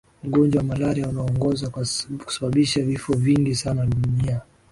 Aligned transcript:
ugonjwa 0.23 0.59
wa 0.59 0.65
malaria 0.67 1.07
unaoongoza 1.07 1.69
kwa 1.69 1.85
kusababisha 2.25 2.81
vifo 2.81 3.13
vingi 3.13 3.55
sana 3.55 3.85
dunia 3.85 4.41